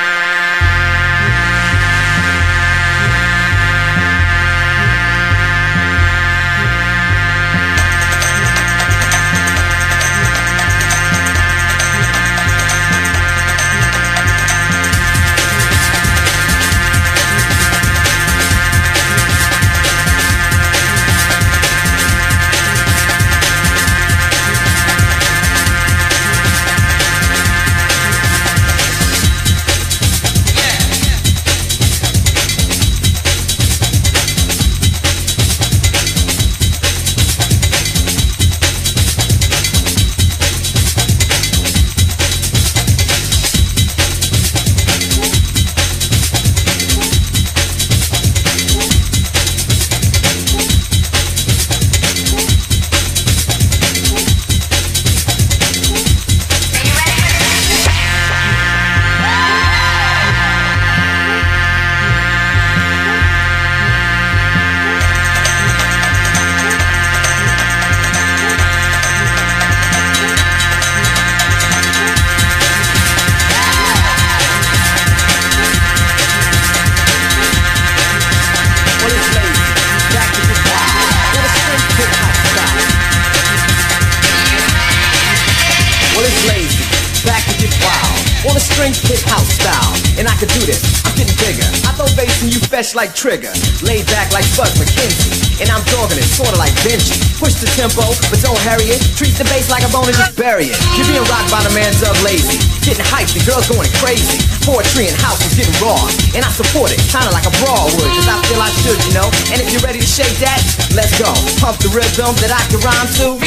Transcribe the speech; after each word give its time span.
Trigger, 93.21 93.53
laid 93.85 94.01
back 94.09 94.33
like 94.33 94.49
Buzz 94.57 94.73
McKenzie. 94.81 95.61
And 95.61 95.69
I'm 95.69 95.85
dogging 95.93 96.17
it, 96.17 96.25
sorta 96.25 96.57
like 96.57 96.73
Benji. 96.81 97.13
Push 97.37 97.61
the 97.61 97.69
tempo, 97.77 98.01
but 98.33 98.41
don't 98.41 98.57
hurry 98.65 98.89
it. 98.89 98.97
Treat 99.13 99.37
the 99.37 99.45
bass 99.45 99.69
like 99.69 99.85
a 99.85 99.93
bone 99.93 100.09
and 100.09 100.17
just 100.17 100.33
bury 100.33 100.73
it. 100.73 100.77
You're 100.97 101.05
being 101.05 101.21
rocked 101.29 101.53
by 101.53 101.61
the 101.61 101.69
man 101.69 101.93
Doug 102.01 102.17
Lazy. 102.25 102.57
Getting 102.81 103.05
hyped, 103.05 103.37
the 103.37 103.45
girls 103.45 103.69
going 103.69 103.93
crazy. 104.01 104.41
Poetry 104.65 105.05
and 105.05 105.13
house 105.21 105.37
is 105.45 105.53
getting 105.53 105.77
raw. 105.77 106.01
And 106.33 106.41
I 106.41 106.49
support 106.49 106.89
it, 106.89 106.97
kinda 107.13 107.29
like 107.29 107.45
a 107.45 107.53
brawl 107.61 107.93
would, 107.93 108.09
cause 108.09 108.25
I 108.25 108.41
feel 108.49 108.57
I 108.57 108.73
should, 108.81 108.97
you 109.05 109.13
know. 109.13 109.29
And 109.53 109.61
if 109.61 109.69
you're 109.69 109.85
ready 109.85 110.01
to 110.01 110.09
shake 110.09 110.41
that, 110.41 110.57
let's 110.97 111.13
go. 111.21 111.29
Pump 111.61 111.77
the 111.77 111.93
rhythm 111.93 112.33
that 112.41 112.49
I 112.49 112.65
can 112.73 112.81
rhyme 112.81 113.05
to. 113.21 113.37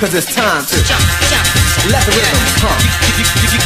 Cause 0.00 0.16
it's 0.16 0.32
time 0.32 0.64
to 0.64 0.76
let 1.92 2.00
the 2.08 2.16
rhythm 2.16 2.48
pump. 2.64 3.59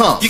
Pump. 0.00 0.29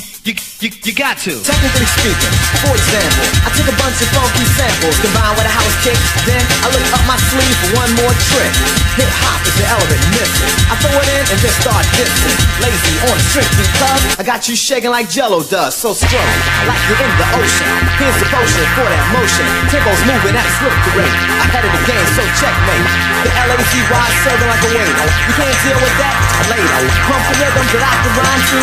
You, 0.91 0.99
got 0.99 1.23
to. 1.23 1.39
Technically 1.47 1.87
speaking, 1.87 2.35
for 2.67 2.75
example, 2.75 3.23
I 3.47 3.55
took 3.55 3.71
a 3.71 3.77
bunch 3.79 3.95
of 4.03 4.11
funky 4.11 4.43
samples 4.59 4.99
combined 4.99 5.39
with 5.39 5.47
a 5.47 5.55
house 5.55 5.77
kick. 5.87 5.95
Then 6.27 6.43
I 6.67 6.75
look 6.75 6.83
up 6.91 6.99
my 7.07 7.15
sleeve 7.31 7.57
for 7.63 7.79
one 7.79 7.95
more 7.95 8.11
trick. 8.27 8.51
Hip 8.99 9.07
hop 9.23 9.39
is 9.47 9.55
the 9.55 9.71
element 9.71 10.03
missing. 10.11 10.51
I 10.67 10.75
throw 10.83 10.91
it 10.99 11.07
in 11.15 11.23
and 11.31 11.39
just 11.39 11.63
start 11.63 11.87
dissing. 11.95 12.35
Lazy 12.59 12.95
on 13.07 13.15
a 13.15 13.23
string 13.23 13.47
because 13.55 14.03
I 14.19 14.27
got 14.27 14.51
you 14.51 14.59
shaking 14.59 14.91
like 14.91 15.07
Jello 15.07 15.47
does. 15.47 15.79
So 15.79 15.95
strong, 15.95 16.35
like 16.67 16.83
you're 16.91 16.99
in 16.99 17.13
the 17.23 17.29
ocean. 17.39 17.71
Here's 18.03 18.19
the 18.19 18.27
potion 18.27 18.67
for 18.75 18.91
that 18.91 19.07
motion. 19.15 19.47
Tempo's 19.71 20.03
moving 20.11 20.35
at 20.35 20.43
a 20.43 20.53
swift 20.59 20.75
rate. 20.99 21.15
Ahead 21.39 21.71
of 21.71 21.71
the 21.71 21.83
game, 21.87 22.07
so 22.19 22.27
checkmate. 22.35 22.91
The 23.23 23.31
L-A-Z-Y 23.47 24.07
serving 24.27 24.51
like 24.51 24.65
a 24.67 24.71
waiter. 24.75 25.07
You 25.07 25.35
can't 25.39 25.59
deal 25.63 25.79
with 25.79 25.97
that 26.03 26.19
later. 26.51 26.83
Pump 27.07 27.23
the 27.31 27.35
rhythm 27.39 27.67
that 27.79 27.85
I 27.87 27.95
can 27.95 28.13
rhyme 28.19 28.43
to. 28.43 28.59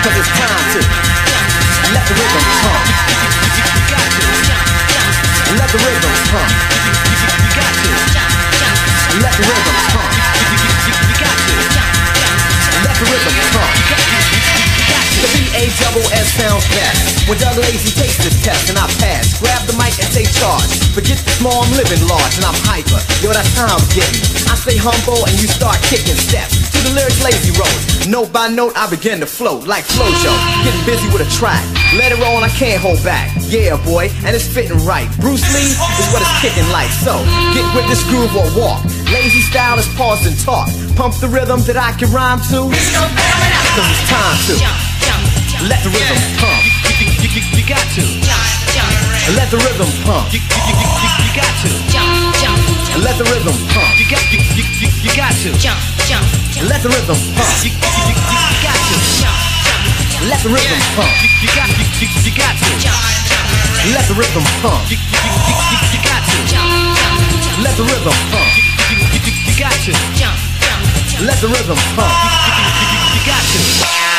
Cause 0.00 0.16
it's 0.16 0.32
time 0.32 0.64
to 0.80 1.09
let 1.90 2.06
the 2.06 2.14
rhythm 2.14 2.44
pump. 2.62 2.86
Let 5.58 5.70
the 5.74 5.78
rhythm 5.82 6.14
pump. 6.30 6.50
Let 9.18 9.34
the 9.34 9.44
rhythm 9.50 9.76
pump. 9.90 10.12
Let 12.86 12.94
the 12.94 13.06
rhythm 13.10 13.34
pump. 13.50 13.74
The 15.20 15.28
B-A-double-S 15.36 16.26
sounds 16.40 16.64
best 16.72 17.28
When 17.28 17.36
Doug 17.36 17.58
Lazy 17.60 17.92
takes 17.92 18.16
this 18.24 18.40
test 18.40 18.70
and 18.70 18.78
I 18.78 18.88
pass. 18.96 19.36
Grab 19.36 19.60
the 19.66 19.76
mic 19.76 19.92
and 20.00 20.08
take 20.16 20.32
charge. 20.32 20.70
Forget 20.96 21.18
the 21.20 21.30
small, 21.36 21.60
I'm 21.60 21.72
living 21.76 22.00
large 22.08 22.34
and 22.40 22.46
I'm 22.46 22.56
hyper. 22.64 22.96
Yo, 23.20 23.28
that's 23.34 23.52
how 23.52 23.76
getting. 23.92 24.22
I 24.48 24.56
stay 24.56 24.80
humble 24.80 25.20
and 25.28 25.36
you 25.36 25.50
start 25.50 25.76
kicking 25.92 26.16
steps. 26.16 26.72
To 26.72 26.78
the 26.88 26.94
lyrics 26.96 27.20
Lazy 27.20 27.52
wrote 27.58 28.08
Note 28.08 28.32
by 28.32 28.48
note 28.48 28.72
I 28.76 28.88
begin 28.88 29.20
to 29.20 29.26
float 29.26 29.66
Like 29.66 29.84
Flojo. 29.84 30.32
Getting 30.64 30.84
busy 30.88 31.06
with 31.12 31.20
a 31.20 31.30
track 31.36 31.60
Let 31.98 32.14
it 32.14 32.22
roll 32.22 32.38
and 32.38 32.46
I 32.46 32.52
can't 32.54 32.78
hold 32.78 33.02
back. 33.02 33.34
Yeah, 33.50 33.74
boy, 33.82 34.14
and 34.22 34.30
it's 34.30 34.46
fitting 34.46 34.78
right. 34.86 35.10
Bruce 35.18 35.42
Lee 35.50 35.74
is 35.74 36.06
what 36.14 36.22
it's 36.22 36.36
kicking 36.38 36.70
like. 36.70 36.90
So, 37.02 37.18
get 37.50 37.66
with 37.74 37.82
this 37.90 38.06
groove 38.06 38.30
or 38.30 38.46
walk. 38.54 38.86
Lazy 39.10 39.42
style 39.42 39.74
is 39.74 39.90
pause 39.98 40.22
and 40.22 40.38
talk. 40.38 40.70
Pump 40.94 41.18
the 41.18 41.26
rhythm 41.26 41.66
that 41.66 41.74
I 41.74 41.90
can 41.98 42.06
rhyme 42.14 42.38
to. 42.54 42.70
Cause 42.70 43.88
it's 43.90 44.06
time 44.06 44.38
to. 44.46 44.54
Let 45.66 45.82
the 45.82 45.90
rhythm 45.90 46.14
pump. 46.38 46.62
You, 47.02 47.10
you, 47.26 47.26
you, 47.26 47.42
you 47.58 47.64
got 47.66 47.82
to. 47.98 48.04
Let 49.34 49.50
the 49.50 49.58
rhythm 49.58 49.90
pump. 50.06 50.30
You, 50.30 50.38
you, 50.46 50.74
you, 50.78 50.86
you, 50.94 51.10
you 51.26 51.30
got 51.34 51.52
to. 51.66 51.70
Let 53.02 53.18
the 53.18 53.26
rhythm 53.34 53.58
pump. 53.74 53.98
You 53.98 54.06
got, 54.06 54.22
you, 54.30 54.38
you, 54.54 54.64
you, 54.78 54.88
you 54.94 55.12
got 55.18 55.34
to. 55.42 55.50
jump, 55.58 55.78
jump. 56.06 56.22
Let 56.70 56.86
the 56.86 56.90
rhythm 56.94 57.18
pump. 57.34 57.50
You, 57.66 57.74
you, 57.74 57.82
you, 57.82 58.14
you, 58.14 58.38
you 58.46 58.58
got 58.62 58.78
to. 58.78 59.29
Let 60.28 60.42
the 60.42 60.50
rhythm 60.50 60.80
pump. 60.96 61.08
You, 61.22 61.28
you 61.40 61.48
got, 61.56 61.68
you, 61.68 61.86
you, 61.96 62.08
you 62.28 62.32
got 62.36 62.52
to. 62.52 62.68
Let 63.94 64.04
the 64.06 64.14
rhythm 64.14 64.44
pump. 64.60 64.90
You, 64.90 64.98
you, 65.00 65.16
you, 65.16 65.54
you, 65.72 65.78
you 65.96 66.00
got 66.04 66.20
to. 66.20 66.36
Let 67.64 67.74
the 67.76 67.84
rhythm 67.84 68.12
pump. 68.28 68.52
You, 68.90 69.00
you, 69.00 69.06
you, 69.16 69.20
you, 69.24 69.32
you 69.48 69.54
got 69.58 69.72
to. 69.72 69.92
Let 71.24 71.40
the 71.40 71.48
rhythm 71.48 71.78
pump. 71.96 72.12
You, 72.12 72.52
you, 72.52 72.84
you, 72.92 73.00
you 73.16 73.20
got 73.24 73.40
to. 73.40 74.09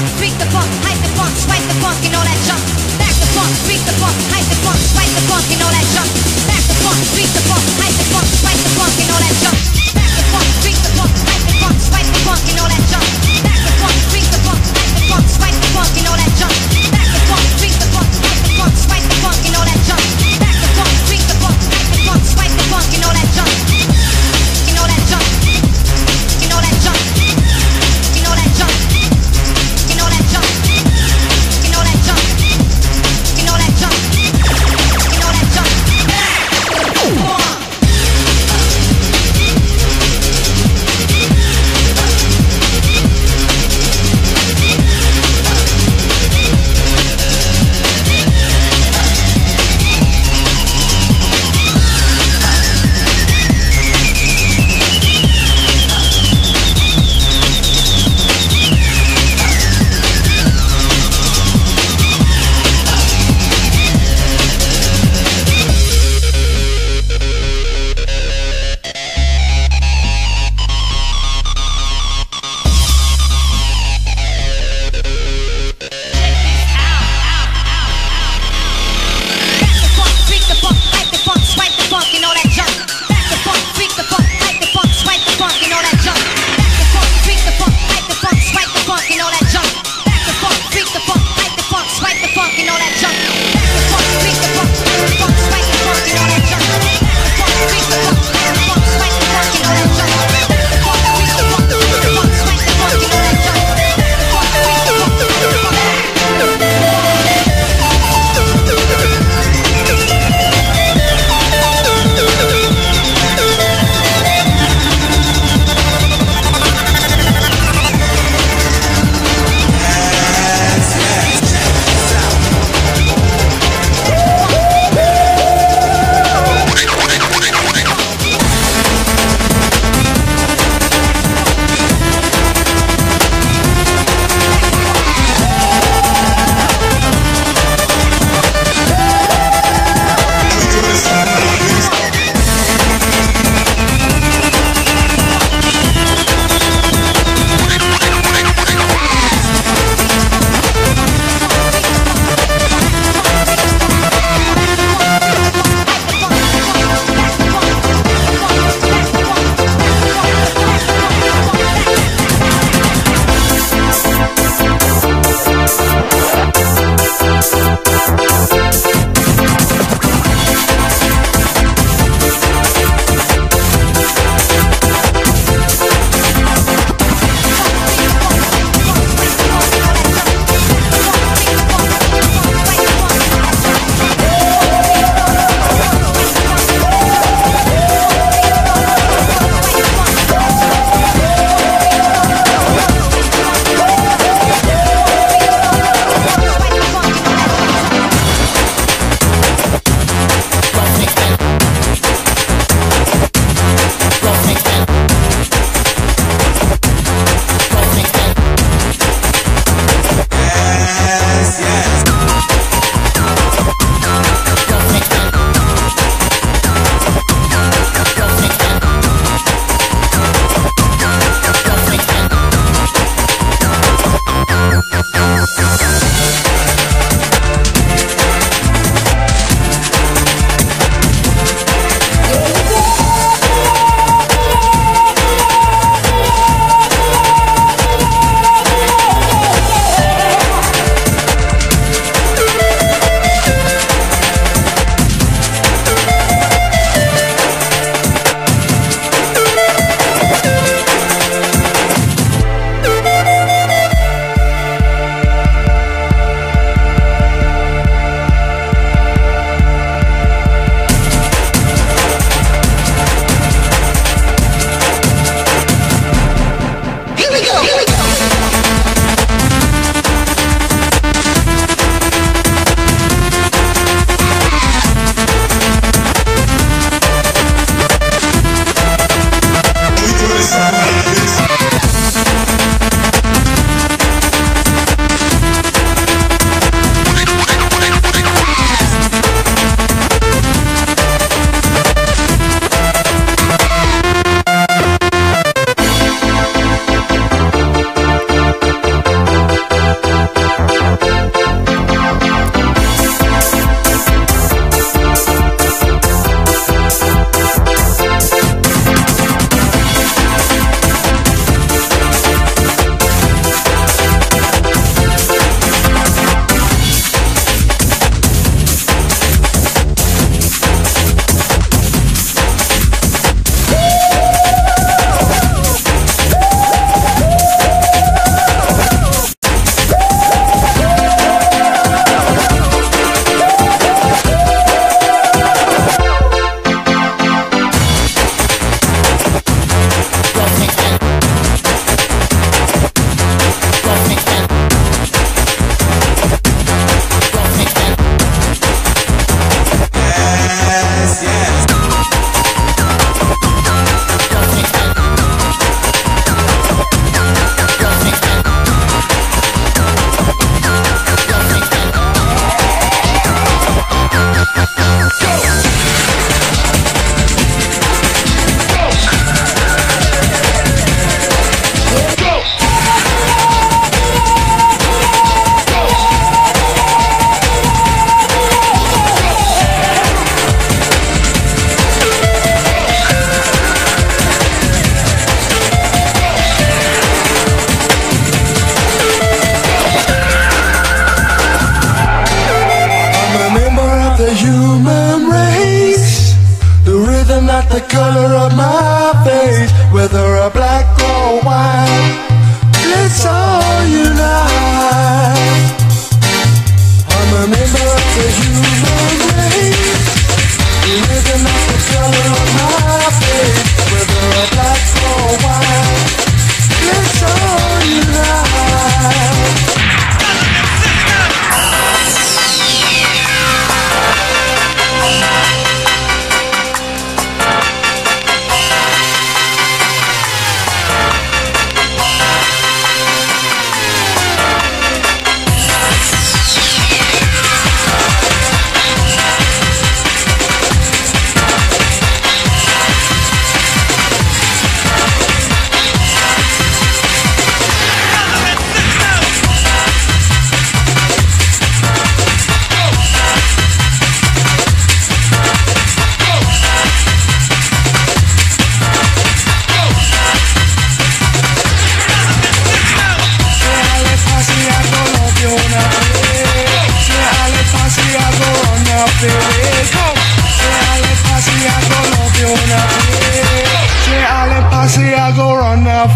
Funk, 0.00 0.16
freak 0.16 0.34
the 0.40 0.48
funk, 0.48 0.70
hype 0.80 1.00
the 1.04 1.12
funk, 1.12 1.34
swipe 1.36 1.66
the 1.68 1.76
funk, 1.84 2.00
and 2.08 2.14
all 2.16 2.24
that 2.24 2.40
junk. 2.48 2.62
Back 2.96 3.12
the 3.20 3.28
funk, 3.36 3.52
freak 3.68 3.82
the 3.84 3.92
funk, 4.00 4.16
hype 4.32 4.48
the 4.48 4.56
funk, 4.64 4.80
swipe 4.80 5.12
the 5.12 5.22
funk, 5.28 5.44
and 5.52 5.60
all 5.60 5.72
that 5.72 5.86
junk. 5.92 6.10
Back 6.48 6.64
the 6.64 6.76
funk, 6.80 7.00
freak 7.12 7.28
the 7.36 7.42
funk, 7.44 7.64
hype 7.76 7.96
the 8.00 8.06
funk, 8.08 8.28
swipe 8.40 8.60
the 8.64 8.70
funk, 8.80 8.96
and 8.96 9.10
all 9.12 9.20
that 9.20 9.36
junk. 9.44 9.58
Back 9.92 10.12
the 10.16 10.24
funk, 10.32 10.48
freak 10.64 10.78
the 10.80 10.90
funk, 10.96 11.12
hype 11.28 11.44
the 11.44 11.54
funk, 11.60 11.76
swipe 11.84 12.08
the 12.08 12.20
funk, 12.24 12.44
and 12.48 12.58
all 12.60 12.70
that 12.72 12.84
junk. 12.88 13.08
Back 13.44 13.60
the 13.60 13.72
funk, 13.76 13.96
freak 14.08 14.26
the 14.32 14.40
funk, 14.40 14.62
hype 14.72 14.94
the 14.96 15.02
funk, 15.04 15.26
swipe 15.28 15.58
the 15.60 15.68
funk, 15.76 15.92
and 16.00 16.06
all 16.08 16.16
that 16.16 16.32
junk. 16.40 16.69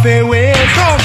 fairway. 0.05 0.53
Come 0.53 1.04